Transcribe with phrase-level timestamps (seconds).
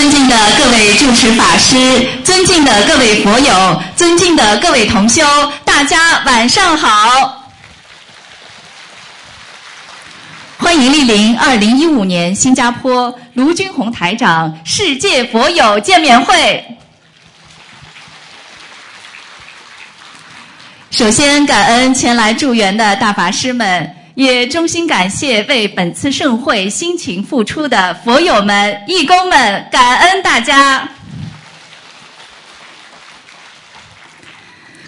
[0.00, 1.76] 尊敬的各位住持法师，
[2.24, 5.22] 尊敬的各位佛友，尊敬的各位同修，
[5.62, 7.50] 大家晚上好！
[10.56, 16.64] 欢迎莅临二零一五年新加坡卢军宏台长世界佛友见面会。
[20.90, 23.99] 首先，感恩前来助缘的大法师们。
[24.14, 30.88] 也衷心感谢为本次盛会辛勤付出的佛友们、义工们，感恩大家。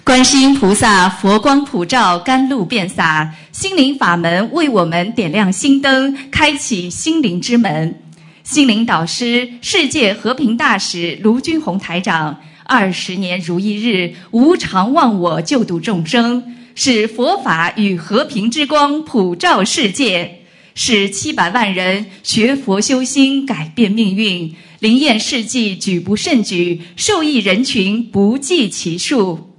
[0.03, 7.99] 观世音菩萨佛光普照，甘露遍洒，心灵法门为我们点亮心灯，开启心灵之门。
[8.43, 16.43] 心灵导师、世界和平大使卢军宏台长，二十年如一日，无常忘我，救度众生。
[16.75, 20.39] 使佛法与和平之光普照世界，
[20.73, 29.51] 使七百万人学佛修心改变命运，灵验事迹举不胜举，受益人群不计其数。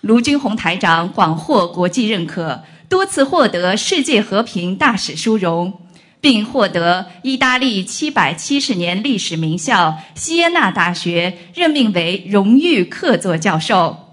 [0.00, 5.80] 卢军宏台长广获国际认可，多次获得世界和平大使殊荣，
[6.20, 14.05] 并获得意大利七百七十年历史名校锡耶纳大学任命为荣誉客座教授。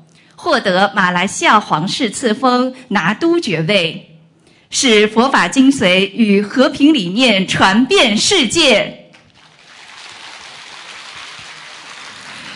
[0.44, 4.10] 获得马来西亚皇室赐封拿督爵位，
[4.70, 9.06] 使佛法精髓与和平理念传遍世界。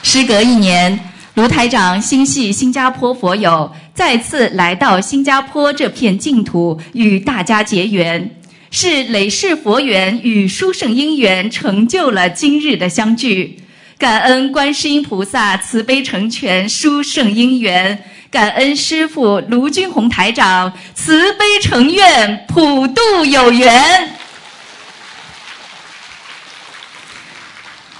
[0.04, 1.00] 时隔一年，
[1.36, 8.38] 卢台长心系新加坡佛友，再次来到新加坡这片净土，与大家结缘，
[8.70, 13.60] 是累世佛缘与殊胜因缘，成就了今日的相聚。
[13.98, 24.14] 感恩观世音菩萨慈悲成全殊胜因缘，感恩师父卢军宏台长慈悲成愿普度有缘。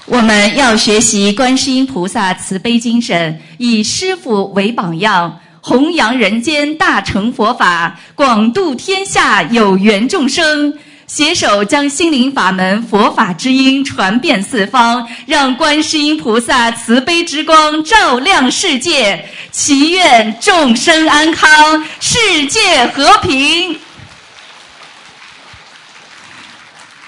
[0.06, 10.78] 我们要学习观世音菩萨慈悲精神，以师父为榜样，弘扬人间大乘佛法，广度天下有缘众生。
[11.08, 23.74] 携手将心灵法门、佛法之音传遍四方，让观世音菩萨慈悲之光照亮世界，祈愿众生安康，世界和平。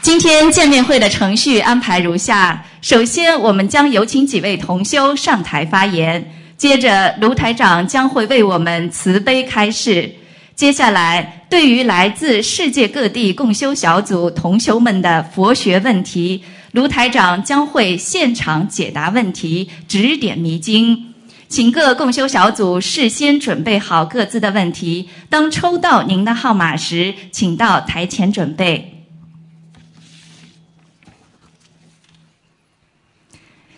[0.00, 6.22] 今天见面会的程序安排如下：首先，我们将有请几位同修上台发言；
[6.56, 10.10] 接着，卢台长将会为我们慈悲开示。
[10.60, 21.14] 接下来，对于来自世界各地共修小组同修们的佛学问题，卢台长将会现场解答问题，指点迷津。
[21.48, 29.06] 请各共修小组事先准备好各自的问题，当抽到您的号码时，请到台前准备。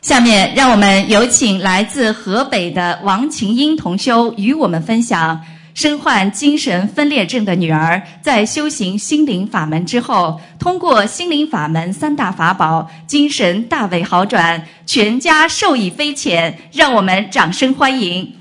[0.00, 5.41] 下面，让我们有请来自河北的王琴英同修与我们分享。
[5.75, 16.59] 身患精神分裂症的女儿，在修行心灵法门之后，通过心灵法门三大法宝，精神大为好转，全家受益匪浅。
[16.72, 18.34] 让我们掌声欢迎！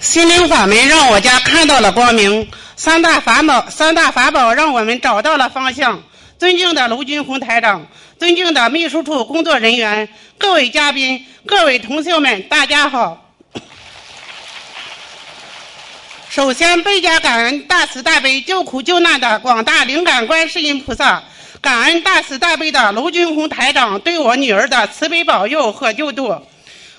[0.00, 6.02] 心灵法门让我家看到了光明，三大法宝，三大法宝让我们找到了方向。
[6.38, 7.86] 尊敬的卢军红台长，
[8.22, 11.26] 尊敬的秘书处工作人员，各位嘉宾。
[11.44, 13.34] 各位同学们，大家好！
[16.30, 21.20] 首先，倍加感恩大慈大悲救苦救难的广大灵感观世音菩萨，
[21.60, 26.46] 感恩大慈大悲的卢军红台长对我女儿的慈悲保佑和救度。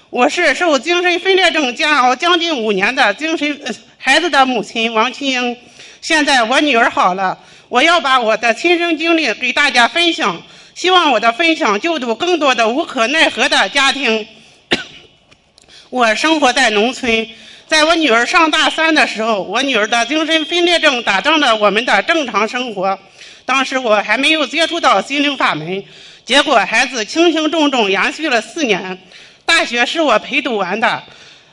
[0.10, 5.58] 我是受精神分裂症煎熬将近五年的精神孩子的母亲王清英。
[6.02, 10.44] 现在我女儿好了，我要把我的亲身经历给大家分享。
[10.76, 14.28] 希望我的分享救度更多的无可奈何的家庭。
[15.92, 17.28] 我生活在农村，
[17.68, 22.98] 在我女儿上大三的时候，我女儿的精神分裂症打断了我们的正常生活。
[23.46, 25.84] 当时我还没有接触到心灵法门，
[26.26, 28.98] 结果孩子轻轻重重延续了四年。
[29.46, 31.04] 大学是我陪读完的，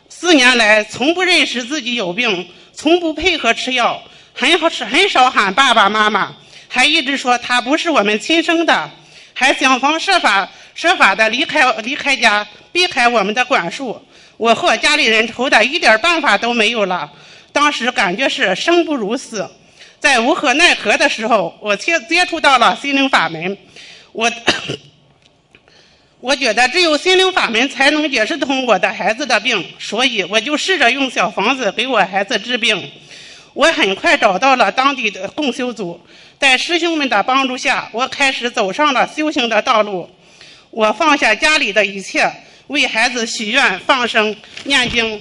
[0.08, 4.02] 四年来从不认识自己有病，从不配合吃药，
[4.32, 6.34] 很好吃很少喊爸爸妈妈，
[6.68, 8.90] 还一直说他不是我们亲生的。
[9.32, 14.00] 还想方设法设法的离开离开家，避开我们的管束。
[14.36, 17.10] 我和家里人愁的一点办法都没有了。
[17.52, 19.48] 当时感觉是生不如死，
[19.98, 23.56] 在无可奈何的时候，我接接触到了心灵法门。
[24.12, 24.30] 我
[26.20, 32.90] 我觉得只有心灵法门才能解释通我的孩子的病，所以我就试着用小房子给我孩子治病。
[33.52, 36.00] 我很快找到了当地的共修组。
[36.40, 40.08] 在师兄们的帮助下，我开始走上了修行的道路。
[40.70, 42.32] 我放下家里的一切，
[42.68, 44.34] 为孩子许愿、放生、
[44.64, 45.20] 念经。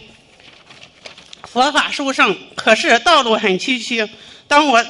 [1.44, 4.07] 佛法殊胜，可是道路很崎岖。
[4.48, 4.86] 当我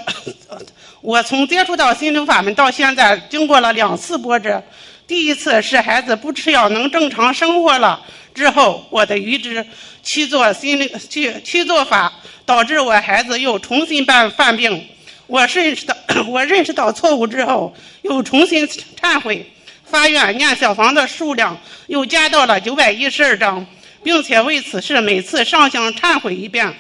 [1.02, 4.64] 我从接触到心灵法门到现在，经过了两次波折。
[5.08, 8.06] 第一次是孩子不吃药能正常生活了
[8.36, 9.66] 之后，我的愚痴
[10.04, 12.14] 去做心灵去去做法，
[12.46, 14.88] 导致我孩子又重新犯犯病。
[15.30, 15.96] 我认识到
[16.28, 19.50] 我认识到错误之后，又重新忏悔，
[19.86, 23.66] 发愿念小房的数量又加到了九百一十二章。
[24.02, 26.74] 并且为此事每次上香忏悔一遍，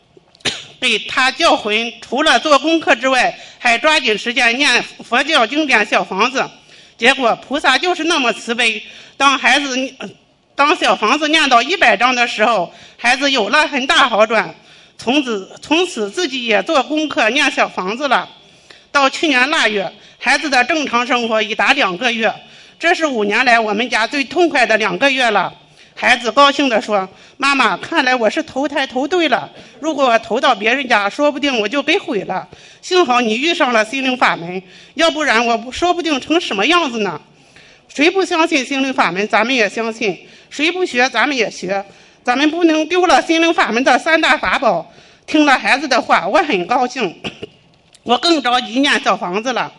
[0.80, 6.48] 被他教诲，除了做功课之外，还抓紧时间念佛教经典小房子。
[6.96, 8.82] 结果菩萨就是那么慈悲，
[9.18, 9.94] 当孩子
[10.54, 14.54] 当小房子念到一百章的时候，孩子有了很大好转，
[14.98, 18.28] 从此从此自己也做功课念小房子了。
[18.90, 22.34] 到去年腊月，孩子的正常生活已达两个月，
[22.78, 25.54] 这是五年来我们家最痛快的两个月了。
[25.94, 27.08] 孩子高兴地说
[27.38, 29.50] ：“妈妈，看来我是投胎投对了。
[29.80, 32.48] 如果我投到别人家，说不定我就给毁了。
[32.82, 34.62] 幸好你遇上了心灵法门，
[34.94, 37.20] 要不然我说不定成什么样子呢？
[37.92, 40.14] 谁不相信心灵法门，咱们也相信；
[40.50, 41.84] 谁不学，咱们也学。
[42.24, 44.92] 咱们不能丢了心灵法门的三大法宝。”
[45.26, 47.14] 听了孩子的话，我很高兴，
[48.02, 49.70] 我更着急念小房子了。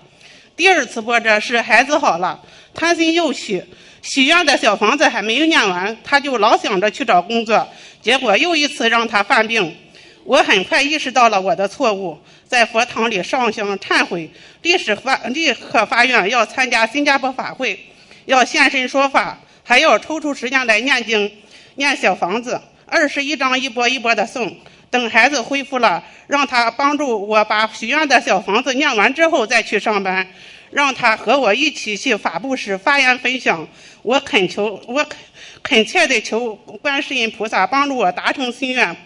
[0.56, 2.40] 第二次波折是孩子好了，
[2.76, 3.64] 贪心又起。
[4.04, 7.68] 许愿的小房子还没有念完，他就老想着去找工作，
[8.02, 9.76] 结果又一次让他犯病。
[10.24, 14.30] 我很快意识到了我的错误，在佛堂里上香忏悔，
[14.62, 17.80] 立时发立刻发愿要参加新加坡法会，
[18.26, 21.32] 要现身说法，还要抽出时间来念经、
[21.80, 24.54] 念小房子，二十一张一波一波的送。
[24.92, 30.28] 等孩子恢复了，让他帮助我把许愿的小房子念完之后再去上班。
[30.72, 33.66] 让他和我一起去法布施发言分享。
[34.02, 35.18] 我恳求，我恳
[35.64, 38.98] 恳切地求观世音菩萨帮助我达成心愿，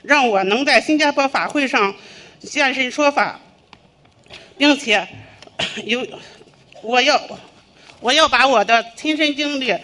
[0.00, 1.94] 让我能在新加坡法会上
[2.40, 3.38] 现身说法，
[4.56, 5.06] 并且
[5.84, 6.06] 有
[6.80, 7.20] 我要
[8.00, 9.76] 我要把我的亲身经历。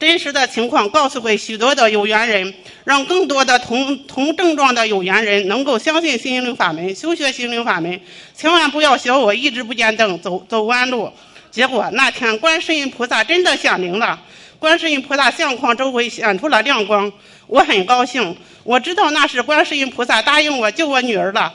[0.00, 2.54] 真实的情况告诉给许多的有缘人，
[2.84, 8.00] 让更多的同同症状的有缘人能够相信心灵法门，修学心灵法门。
[8.34, 11.12] 千万不要学我一直不见灯，走走弯路。
[11.50, 14.18] 结果那天观世音菩萨真的显灵了，
[14.58, 17.12] 观世音菩萨相框周围显出了亮光，
[17.46, 18.34] 我很高兴。
[18.64, 21.52] 我知道那是观世音菩萨答应我救我女儿了，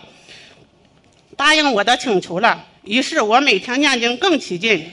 [1.35, 2.63] 答应我的请求了。
[2.83, 4.91] 于是我每天念经更起劲，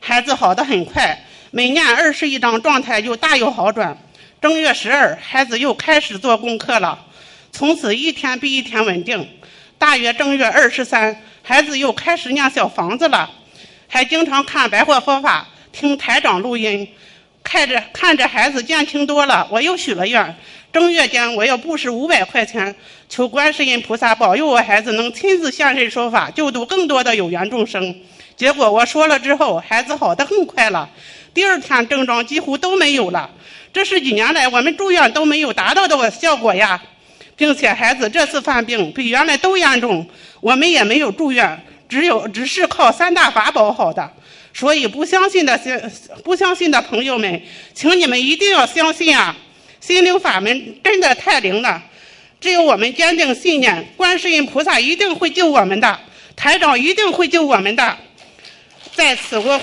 [0.00, 1.22] 孩子好的很快。
[1.56, 3.96] 每念二十一章，状态就大有好转。
[4.40, 6.98] 正月十二，孩子又开始做功课了，
[7.52, 9.28] 从此一天比一天稳定。
[9.78, 13.30] 大约正月二十三，孩子又开始念小房子了，
[13.86, 16.88] 还经常看白话佛法，听台长录音，
[17.44, 20.34] 看着看着孩子减轻多了，我又许了愿。
[20.72, 22.74] 正月间，我要布施五百块钱，
[23.08, 27.94] 求观世音菩萨保佑我孩子能亲自现身说法，救度更多的有缘众生。
[28.36, 30.90] 结果我说了之后，孩子好的很快了。
[31.34, 33.28] 第二天症状几乎都没有了，
[33.72, 36.80] 这是几年来我们住院都没有达到的效果呀，
[37.36, 40.08] 并且孩子这次犯病比原来都严重，
[40.40, 44.08] 我们也没有住院，只有只是靠三大法宝好的。
[44.56, 45.76] 所以不相信的心
[46.22, 47.42] 不相信的朋友们，
[47.74, 49.36] 请你们一定要相信啊！
[49.80, 51.82] 心灵法门真的太灵了，
[52.40, 55.98] 只有我们坚定信念，观世音菩萨一定会救我们的，
[56.36, 57.96] 台长一定会救我们的。
[58.94, 59.60] 在此我。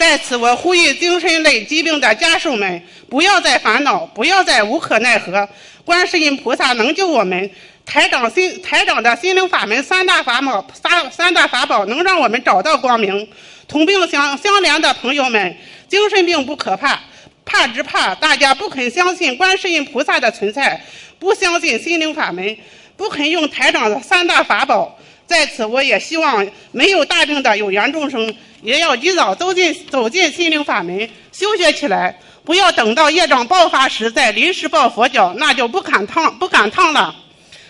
[0.00, 5.46] 在此，我呼吁精神类疾病的家属们，不要再烦恼，不要再无可奈何。
[5.84, 7.50] 观世音菩萨能救我们，
[7.84, 13.28] 台长心台长的心灵法门三大法宝，三三大法宝能让我们找到光明。
[13.68, 15.54] 同病相相怜的朋友们，
[15.86, 16.98] 精神病不可怕，
[17.44, 20.82] 怕只怕大家不肯相信观世音菩萨的存在，
[21.18, 22.56] 不相信心灵法门，
[22.96, 24.98] 不肯用台长的三大法宝。
[25.30, 28.34] 在此，我也希望没有大病的有缘众生。
[28.62, 37.14] 也要及早走进走进心灵法门，修学起来，不要等到业障爆发时再临时抱佛脚，那就不赶趟不赶趟了。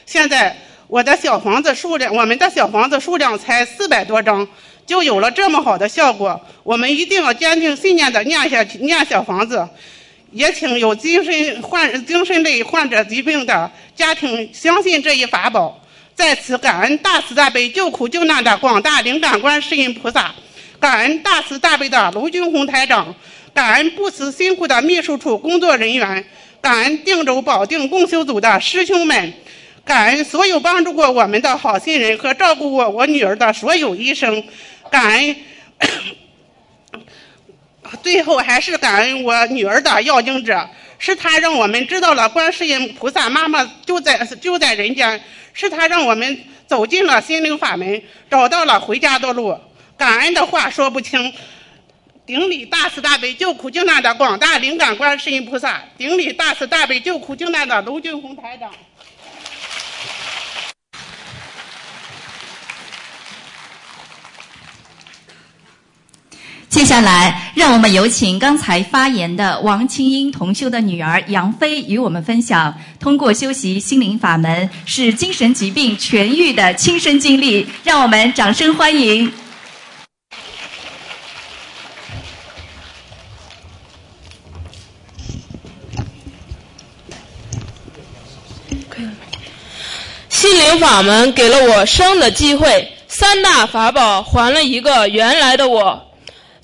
[0.06, 0.56] 现在
[0.88, 4.48] 我的小房子数量，我们的小房子数量才四百多张，
[4.86, 6.40] 就有了这么好的效果。
[6.62, 9.68] 我们一定要坚定信念的念下去，念小房子。
[10.32, 15.79] 也请有精神患精神类患者疾病的家庭相信这一法宝。
[16.20, 20.34] 在此感恩大慈大悲救苦救难的广大灵感观世音菩萨。
[20.78, 23.14] 感恩大慈大悲的卢军红台长，
[23.54, 26.22] 感恩不辞辛苦的秘书处工作人员，
[26.60, 29.32] 感恩定州保定共修组的师兄们，
[29.82, 30.08] 感。
[30.08, 34.44] 恩所有帮助过我们的好心人和照顾过我女儿的所有医生，
[34.90, 35.36] 感恩。
[38.02, 45.18] 最后还是感恩我女儿的要经者，是他让我们知道了观世音菩萨妈妈就在就在人间，
[45.52, 49.58] 是他让我们走进了心灵法门，找到了回家的路。
[49.96, 51.32] 感恩的话说不清。
[52.26, 58.70] 顶礼大慈大悲救苦救难的广大灵感观世音菩萨，顶礼大慈大悲救苦救难的卢俊宏台长。
[66.70, 77.66] 接下来，让我们有请刚才发言的王清英同修的女儿杨飞与我们分享通过修习心灵法门使精神疾病痊愈的亲身经历。
[77.82, 79.30] 让我们掌声欢迎。
[90.28, 96.09] 心灵法门给了我生的机会，三大法宝还了一个原来的我。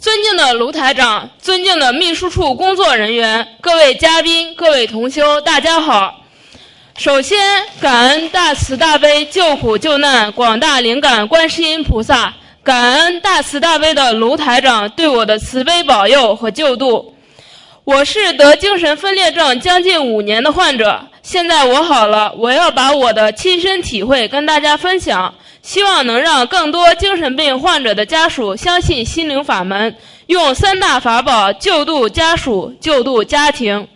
[0.07, 6.23] 尊敬的卢台长，尊敬的秘书处工作人员，各位嘉宾，各位同修，大家好。
[6.97, 7.37] 首先，
[7.81, 12.33] 感恩大慈大悲救苦救难广大灵感观世音菩萨，
[12.63, 17.17] 感恩大慈大悲的卢台长对我的慈悲保佑和救度。
[17.83, 25.35] 我是得精神分裂症将近五年的患者，现在我好了，我要把我的亲身体会跟大家分享。
[25.61, 33.89] 希望能让更多精神病患者的家属相信心灵法门，用三大法宝救度家属、救度家庭。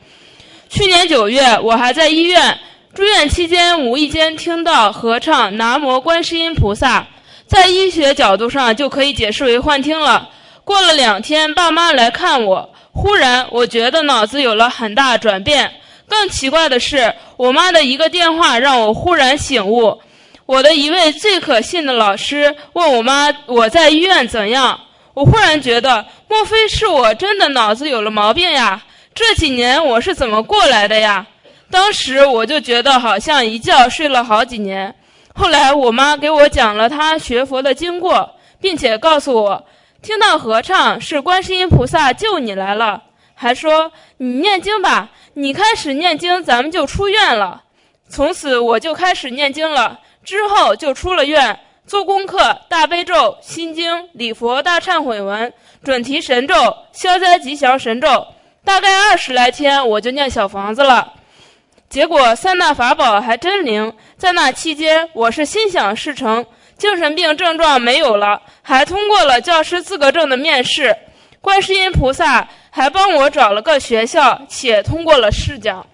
[0.68, 2.58] 去年九月，我还在医院
[2.92, 7.00] 住院期间，无意间听到合唱《南无观世音菩萨》，
[7.46, 10.30] 在医学角度上就可以解释为幻听了。
[10.64, 15.74] 过了两天，爸妈来看我，忽然我觉得脑子有了很大转变。
[16.10, 20.02] 更奇怪的是，我妈的一个电话让我忽然醒悟。
[20.44, 24.78] 我的一位最可信的老师问我妈：“我在医院怎样？”
[25.14, 28.82] 我忽然觉得，莫非是我真的脑子有了毛病呀？
[29.14, 31.24] 这几年我是怎么过来的呀？
[31.70, 34.92] 当时我就觉得好像一觉睡了好几年。
[35.32, 39.64] 后来我妈给我讲了她学佛的经过，并且告诉我，
[40.02, 43.00] 听到合唱是观世音菩萨救你来了，
[43.42, 47.62] 还说你念经吧，你开始念经，咱们就出院了。
[48.06, 49.98] 从此我就开始念经了。
[50.22, 55.50] 之后就出了院，做功课，大悲咒、心经、礼佛大忏悔文、
[55.82, 56.54] 准提神咒、
[56.92, 58.26] 消灾吉祥神咒，
[58.62, 61.14] 大概二十来天我就念小房子了。
[61.88, 66.44] 结果三大法宝还真灵，在那期间我是心想事成，
[66.76, 70.94] 精神病症状没有了，还通过了教师资格证的面试，
[71.40, 75.84] 观世音菩萨还帮我找了个学校，且通过了试讲。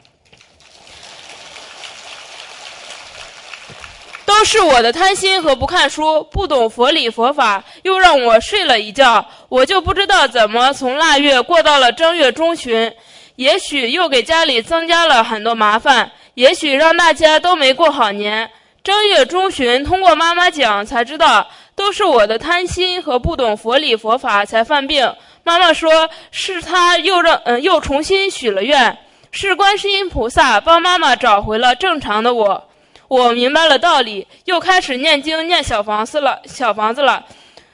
[4.25, 12.93] 都是我的贪心和不看书，不懂佛理佛法，又让我睡了一觉，我就不知道怎么从腊月过到了正月中旬，
[13.37, 18.51] 也许又给家里增加了很多麻烦，也许让大家都没过好年。
[18.83, 25.15] 正月中旬，通过妈妈讲才知道，都是我的贪心和不懂佛理佛法才犯病。
[25.47, 28.99] 妈妈说，是她又让嗯又重新许了愿，
[29.31, 32.69] 是观世音菩萨帮妈妈找回了正常的我。
[33.07, 36.41] 我明白了道理，又开始念经念小房子了。
[36.47, 37.25] 小房子了，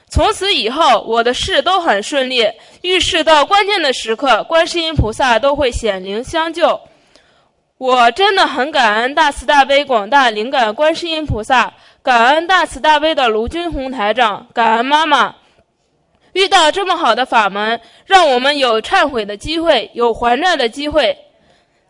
[0.07, 2.47] 从此以后，我的事都很顺利。
[2.83, 6.79] 遇事到关键的时刻，观世音菩萨都会显灵相救。
[7.79, 15.33] 我真的很感恩大慈大悲广大灵感观世音菩萨，感恩大慈大悲的卢军红台长，感恩妈妈。
[16.33, 21.17] 遇到这么好的法门，让我们有忏悔的机会，有还债的机会。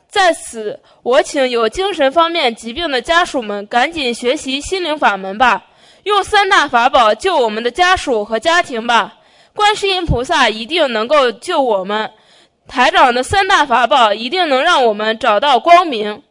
[0.07, 5.65] 在此，我请有精神方面疾病的家属们赶紧学习心灵法门吧，
[6.03, 9.15] 用三大法宝救我们的家属和家庭吧。
[9.55, 12.11] 观世音菩萨一定能够救我们，
[12.67, 16.21] 台长的三大法宝一定能让我们找到光明。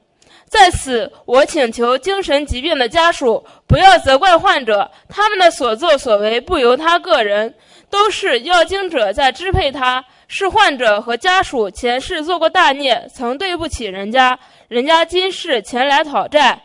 [0.49, 7.55] 在此，我请求精神疾病的家属不要责怪患者，他们的所作所为不由他个人，
[7.93, 10.03] 都是药经者在支配他。
[10.27, 16.59] 是患者和家属前世做过大孽，曾对不起人家，人家今世前来讨债。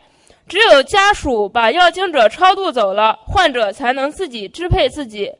[0.48, 5.30] 只有家属把药经者超度走了，患者才能自己支配自己。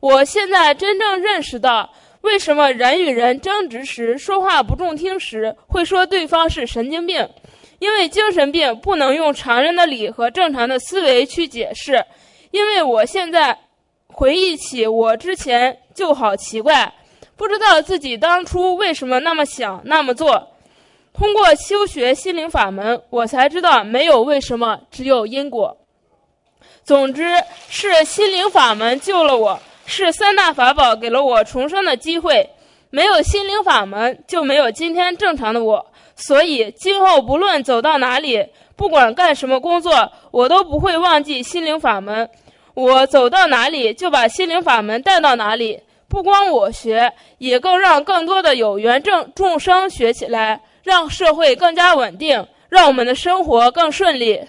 [0.00, 7.26] 我现在真正认识到，为什么人与人争执时说话不中听时会说对方是神经病，
[7.78, 12.04] 因为精神病不能用常人的理和正常的思维去解释。
[12.50, 13.56] 因为我现在
[14.12, 16.92] 回忆起我之前就好奇怪。
[17.36, 20.48] 不知道自己当初为什么那么想那么做，
[21.14, 25.78] 通过修学心灵法门，我才知道没有为什么，只有因果。
[26.84, 27.22] 总之，
[27.68, 32.50] 是心灵法门救了我，是三大法宝给了我重生的机会。
[32.90, 35.86] 没有心灵法门，就没有今天正常的我。
[36.16, 42.28] 所以，今后不论走到哪里，不管干什么工作，我都不会忘记心灵法门。
[42.74, 45.80] 我走到哪里，就把心灵法门带到哪里。
[46.08, 54.40] 不光我学，也更让更多的有缘众众生学起来，让社会更加稳定，让我们的生活更顺利。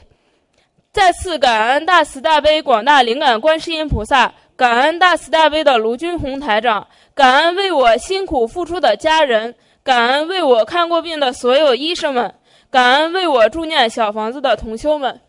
[0.91, 12.33] 再次感恩大慈大悲广大灵感观世音菩萨，感恩大慈大悲的卢军红台长，感恩为我辛苦付出的家人，感恩为我看过病的所有医生们，
[12.69, 15.21] 感恩为我助念小房子的同修们。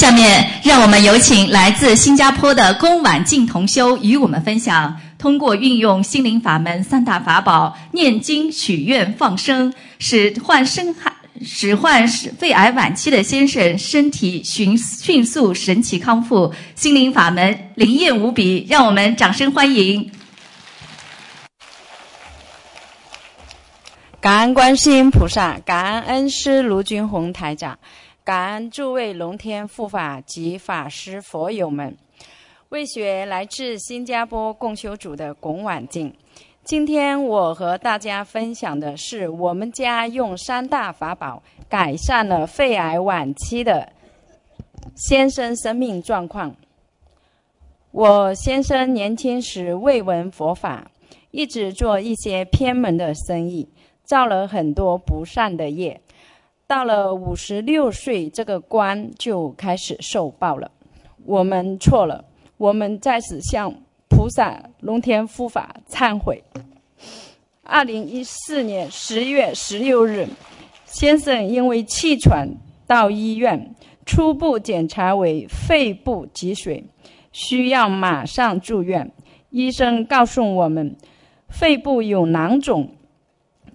[0.00, 11.12] 下面，让我们有请来自新加坡的龚婉静同修与我们分享，通过运用心灵法门三大法宝——念经、许愿、放生，使患生害、
[11.44, 16.54] 使患肺癌晚期的先生身体迅迅速神奇康复。
[16.74, 20.10] 心灵法门灵验无比，让我们掌声欢迎！
[24.18, 27.78] 感恩观世音菩萨，感恩恩师卢军宏台长。
[28.22, 31.96] 感恩诸位龙天护法及法师佛友们，
[32.68, 36.14] 为学来自新加坡共修组的龚婉静。
[36.62, 43.90] 今天我和大家分享的是，我们家用三大法宝改善了肺癌晚期的
[44.94, 46.54] 先生生命状况。
[47.90, 50.90] 我先生年轻时未闻佛法，
[51.30, 53.66] 一直做一些偏门的生意，
[54.04, 56.00] 造了很多不善的业。
[56.70, 60.70] 到了五十六岁，这个关就开始受报了。
[61.24, 62.24] 我们错了，
[62.58, 63.74] 我们在此向
[64.08, 66.40] 菩萨、龙天护法忏悔。
[67.64, 70.28] 二零一四年十月十六日，
[70.84, 72.48] 先生因为气喘
[72.86, 73.74] 到医院，
[74.06, 76.84] 初步检查为肺部积水，
[77.32, 79.10] 需要马上住院。
[79.50, 80.94] 医生告诉我们，
[81.48, 82.92] 肺部有囊肿。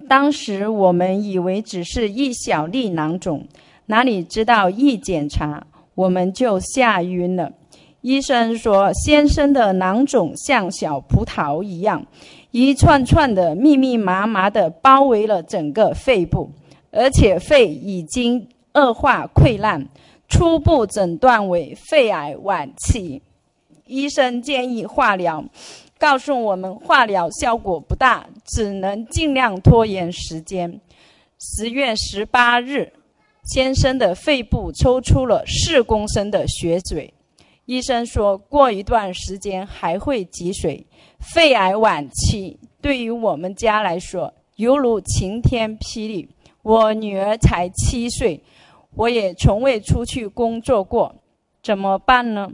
[0.08, 3.48] 当时我们以为只是一小粒囊肿，
[3.88, 5.66] 哪里知道一检查
[5.96, 7.52] 我们就吓晕了。
[8.02, 12.06] 医生说，先生的囊肿像小葡萄一样，
[12.52, 16.52] 一串串的密密麻麻的包围了整个肺部，
[16.92, 19.88] 而且肺已经恶化溃烂，
[20.28, 23.24] 初步诊断为肺癌晚期。
[23.88, 25.44] 医生建议化疗。
[25.98, 30.80] 告诉我们化疗效果不大，只能尽量拖延时间。
[31.40, 32.92] 十月十八日，
[33.44, 37.14] 先生的肺部抽出了四公升的血水，
[37.66, 40.86] 医生说过一段时间还会积水。
[41.20, 46.30] 肺癌晚期对于我们家来说犹如晴天霹雳。
[46.62, 48.42] 我女儿才七岁，
[48.96, 51.16] 我也从未出去工作过，
[51.62, 52.52] 怎么办呢？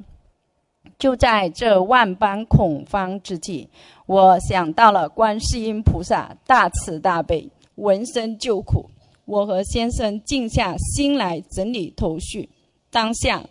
[1.02, 3.68] 就在这万般恐慌之际，
[4.06, 8.92] 我想到了观世音菩萨大慈大悲，闻声救苦。
[9.26, 12.50] 我和先生静下心来整理头绪。
[12.92, 13.44] 当下，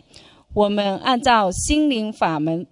[0.53, 2.65] 我们按照心灵法门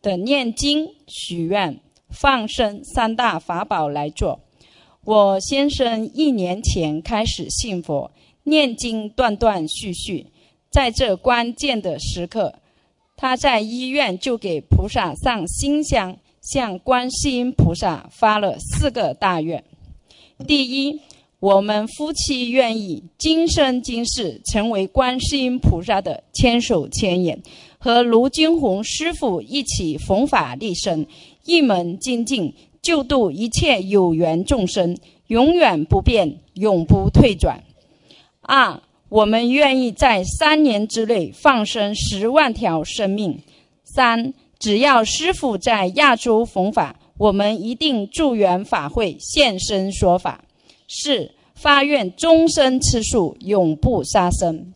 [0.00, 4.38] 的念经、许愿、放生三大法宝来做。
[5.02, 8.12] 我先生一年前开始信佛，
[8.44, 10.28] 念经断断续续，
[10.70, 12.59] 在这关键的时刻。
[13.20, 19.62] 他在医院就给菩萨上新香，向观世音菩萨发了四个大愿：
[20.46, 20.98] 第一，
[21.38, 27.42] 我们夫妻愿意今生今世成为观世音菩萨的千手千眼，
[27.76, 31.06] 和卢金红师傅一起弘法利生，
[31.44, 37.62] 一门精进，救度一切有缘众生，永远不变，永不退转。
[38.40, 38.80] 二。
[39.10, 43.42] 我们愿意在三年之内放生十万条生命。
[43.82, 50.44] 三，只要师傅在亚洲弘法，我们一定助缘法会现身说法。
[50.88, 54.72] 四，发愿终身吃素，永不杀生。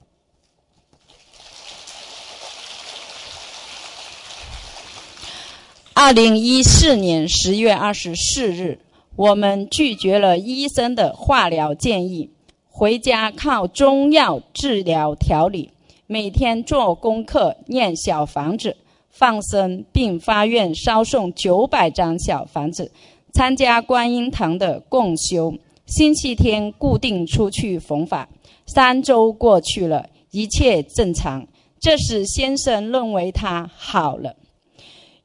[5.92, 8.80] 二零一四年十月二十四日，
[9.14, 12.33] 我们拒绝了医生的化疗建议。
[12.76, 15.70] 回家靠中药治疗调理，
[16.08, 18.76] 每天做功课、念小房子、
[19.10, 22.90] 放生，并发愿烧送九百张小房子，
[23.32, 25.54] 参加观音堂的共修。
[25.86, 28.28] 星期天固定出去弘法。
[28.66, 31.46] 三周过去了，一切正常。
[31.78, 34.34] 这时先生认为他好了。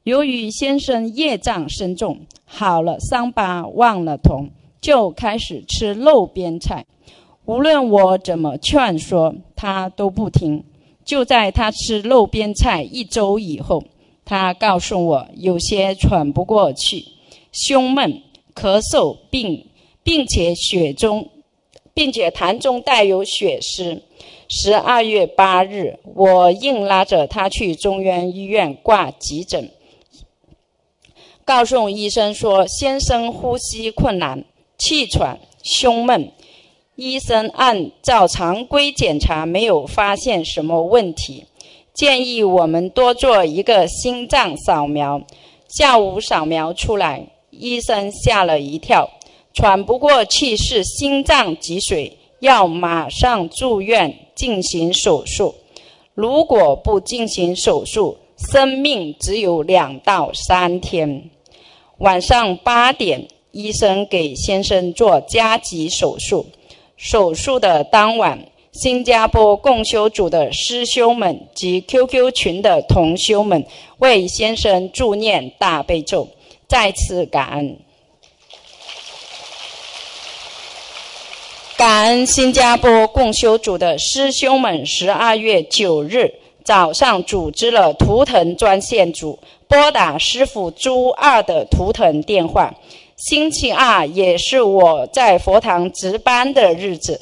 [0.04, 6.86] 由于先生业障深重，好了伤疤忘了痛，就开始吃路边菜。
[7.44, 10.64] 无论我怎么劝说，他都不听。
[11.04, 13.82] 就在他吃路边菜一周以后，
[14.24, 17.14] 他告诉我有些喘不过气，
[17.50, 18.22] 胸闷、
[18.54, 19.66] 咳嗽，并
[20.04, 21.30] 并且血中，
[21.92, 24.02] 并且痰中带有血丝。
[24.48, 29.70] 十二月八日，我硬拉着他去中原医院挂急诊，
[31.44, 34.44] 告诉医生说先生呼吸困难、
[34.78, 36.30] 气喘、胸闷。
[37.02, 41.46] 医生按照常规检查，没有发现什么问题，
[41.94, 45.22] 建议我们多做一个心脏扫描。
[45.66, 49.08] 下午扫描出来，医生吓了一跳，
[49.54, 55.54] 喘不过气是心脏积水，要马上住院进行手术。
[56.12, 61.30] 如果不进行手术，生命只有两到三天。
[61.96, 66.44] 晚上八点，医生给先生做加急手术。
[67.00, 68.38] 手术的当晚，
[68.72, 73.64] 新加坡共修组的师兄们及 QQ 群的同修们
[73.96, 76.28] 为先生助念大悲咒，
[76.68, 77.78] 再次感恩。
[81.78, 92.74] 感恩新加坡共修组的师兄们，十二月九日早上组织了图腾专线组，拨打师傅朱二的图腾电话。
[93.20, 97.20] 星期二也是我在佛堂值班的日子。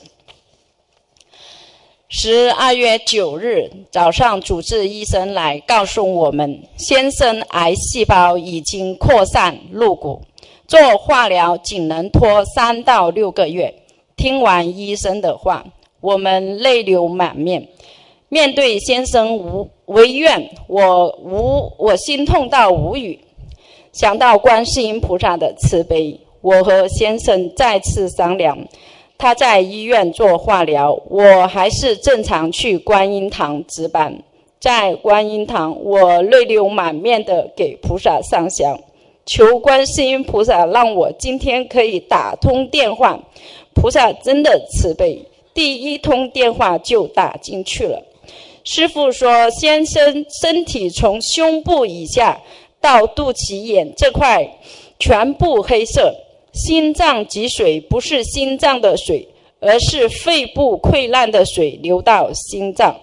[2.09, 10.23] 十二月九日早上，主治医生来告诉我们，先生癌细胞已经扩散入骨，
[10.69, 13.75] 做化疗仅能拖三到六个月。
[14.17, 15.67] 听完医生的话，
[16.01, 17.67] 我们泪流满面。
[18.29, 23.19] 面对先生无微怨，我无我心痛到无语。
[23.93, 28.59] 想到观世音菩萨的慈悲，我和先生再次商量。
[29.17, 34.23] 他在医院做化疗，我还是正常去观音堂值班。
[34.61, 38.79] 在观音堂，我泪流满面的给菩萨上香，
[39.27, 43.19] 求观世音菩萨让我今天可以打通电话。
[43.75, 45.25] 菩萨真的慈悲，
[45.55, 48.03] 第一通电话就打进去了。
[48.63, 52.41] 师傅说，先生身体从胸部以下。
[52.81, 54.59] 到肚脐眼这块
[54.99, 56.15] 全部黑色，
[56.53, 59.29] 心脏积水不是心脏的水，
[59.61, 63.01] 而是肺部溃烂的水流到心脏，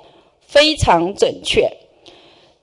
[0.47, 1.71] 非常准确。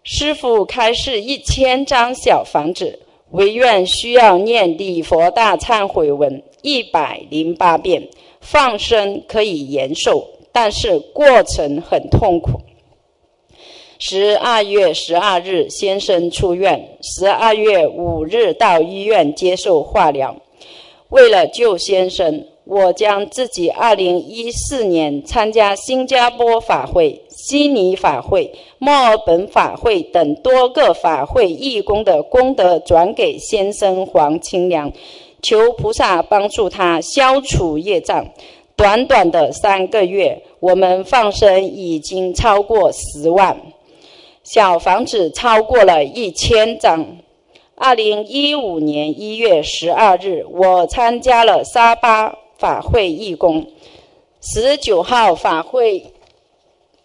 [0.04, 2.98] 师傅开示一千张小房子，
[3.30, 8.08] 唯愿需要念礼佛大忏悔文一百零八遍，
[8.40, 12.60] 放生可以延寿，但是过程很痛苦。
[14.04, 16.98] 十二月十二日，先生出院。
[17.00, 20.34] 十二月五日到医院接受化疗。
[21.10, 34.92] 为了救先生，我将自己二零一四年参加新加坡法会、悉尼法会、墨尔本法会等多个法会义工的功德转给先生黄清良，
[35.40, 38.26] 求菩萨帮助他消除业障。
[38.74, 43.56] 短短的三个月，我们放生已经超过十万。
[44.44, 47.18] 小房子超过了一千张。
[47.76, 53.66] 二零一五年一月十二日，我参加了沙巴法会义工。
[54.40, 56.12] 十九号法会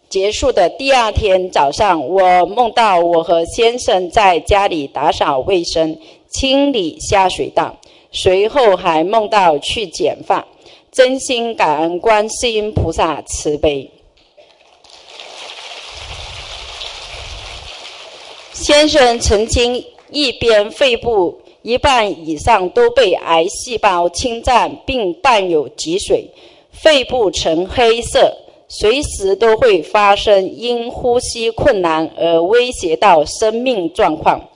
[0.09, 7.77] 结束的第二天早上，我梦到我和先生在家里打扫卫生、清理下水道，
[8.11, 10.47] 随后还梦到去剪发。
[10.91, 13.91] 真心感恩观世音菩萨慈悲。
[18.59, 26.27] 先生曾经一边肺部一半以上都被癌细胞侵占，并伴有积水，
[26.71, 28.35] 肺部呈黑色，
[28.67, 34.49] 随时都会发生因呼吸困难而威胁到生命状况。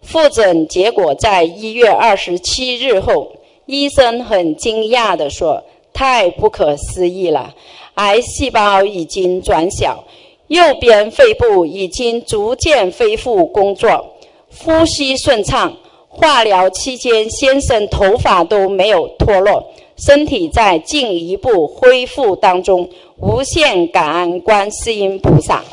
[0.00, 3.32] 复诊结果在一月二十七日后，
[3.66, 7.54] 医生很惊讶地说：“太不可思议了，
[7.96, 10.04] 癌细胞已经转小。”
[10.48, 14.14] 右边肺部已经逐渐恢复工作，
[14.56, 15.76] 呼吸顺畅。
[16.08, 22.88] 化疗期间，先生头发都没有脱落，身体在进一步恢复当中。
[23.18, 25.64] 无限感恩观世音菩萨。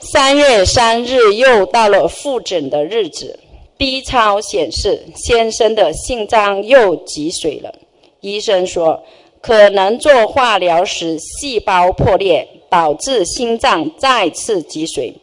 [0.00, 3.38] 三月三日又到了复诊的日子
[3.76, 7.74] ，B 超显示先生的心脏又积水了。
[8.20, 9.02] 医生说。
[9.46, 15.14] 可能做化疗时细胞破裂，导致心脏再次积水。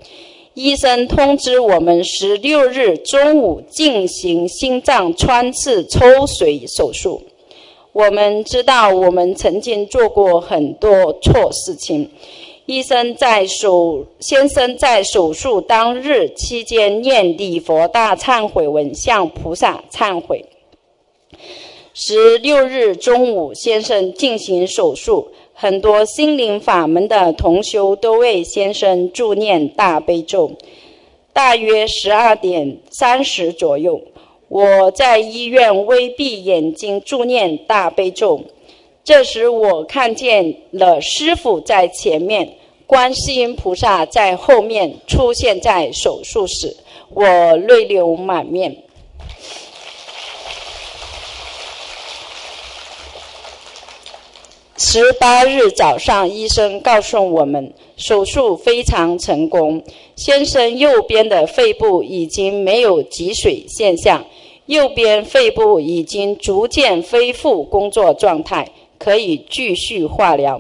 [0.54, 7.22] 医生通知我们，十六日中午进行心脏穿刺抽水手术。
[7.92, 12.10] 我们知道，我们曾经做过很多错事情。
[12.66, 20.46] 医生在手先生在手术当日期间念礼佛大忏悔文，向菩萨忏悔。
[21.96, 25.28] 十六日中午，先生进行手术。
[25.54, 30.54] 很多心灵法门的同修都为先生助念大悲咒。
[31.34, 34.02] 大约十二点三十左右，
[34.50, 38.42] 我在医院微闭眼睛助念大悲咒。
[39.04, 42.56] 这时，我看见了师傅在前面，
[42.88, 46.76] 观世音菩萨在后面出现在手术室，
[47.14, 48.78] 我泪流满面。
[54.76, 59.84] 十八日早上，医生告诉我们，手术非常成功。
[60.16, 64.26] 先生右边的肺部已经没有积水现象，
[64.66, 70.60] 右边肺部已经逐渐恢复工作状态，可以继续化疗。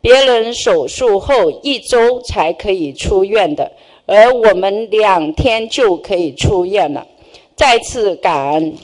[0.00, 3.72] 别人手术后一周才可以出院的，
[4.06, 7.06] 而我们两天就可以出院了。
[7.54, 8.74] 再次感恩。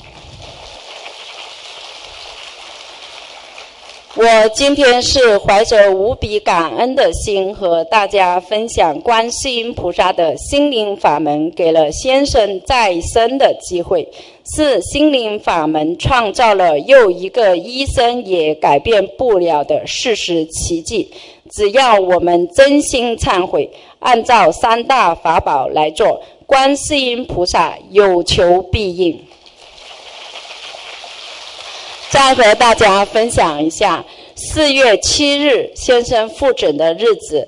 [4.18, 14.08] 我今天是怀着无比感恩的心和大家分享观世音菩萨的心灵法门，给了先生再生的机会，
[14.54, 21.10] 是心灵法门创造了又一个医生也改变不了的事实奇迹。
[21.50, 29.25] 只要我们真心忏悔，按照三大法宝来做，观世音菩萨有求必应。
[32.16, 34.02] 再和大家分享一下
[34.36, 37.46] 四月七日先生复诊的日子，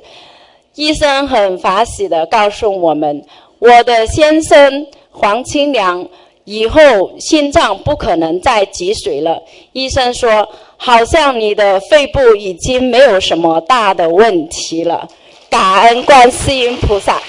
[0.74, 3.24] 医生很法喜的告诉我们，
[3.60, 6.06] 我的先生黄清良
[6.44, 9.42] 以后心脏不可能再积水了。
[9.72, 15.08] 医生说，好像你的肺部已经没有什么大的问题了。
[15.48, 17.22] 感恩观世音菩萨，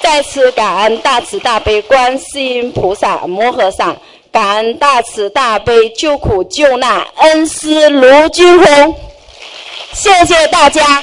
[0.00, 3.94] 再次感恩大慈大悲观世音菩萨摩诃萨。
[4.36, 8.94] 感恩大慈大悲救苦救难恩师卢军红，
[9.94, 11.02] 谢谢大家。